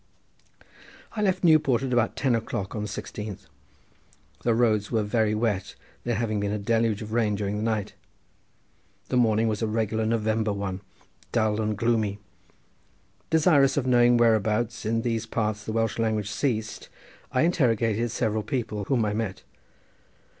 I 1.15 1.21
left 1.21 1.43
Newport 1.43 1.83
at 1.83 1.93
about 1.93 2.15
ten 2.15 2.33
o'clock 2.33 2.75
on 2.75 2.81
the 2.81 2.87
16th, 2.89 3.45
the 4.41 4.55
roads 4.55 4.89
were 4.91 5.03
very 5.03 5.35
wet, 5.35 5.75
there 6.03 6.15
having 6.15 6.39
been 6.39 6.51
a 6.51 6.57
deluge 6.57 7.03
of 7.03 7.13
rain 7.13 7.35
during 7.35 7.55
the 7.57 7.61
night. 7.61 7.93
The 9.09 9.17
morning 9.17 9.47
was 9.47 9.61
a 9.61 9.67
regular 9.67 10.07
November 10.07 10.51
one, 10.53 10.81
dull 11.31 11.61
and 11.61 11.77
gloomy. 11.77 12.17
Desirous 13.29 13.77
of 13.77 13.85
knowing 13.85 14.17
whereabouts 14.17 14.87
in 14.87 15.03
these 15.03 15.27
parts 15.27 15.65
the 15.65 15.71
Welsh 15.71 15.99
language 15.99 16.31
ceased 16.31 16.89
I 17.31 17.43
interrogated 17.43 18.09
several 18.09 18.41
people 18.41 18.85
whom 18.85 19.05
I 19.05 19.13
met. 19.13 19.43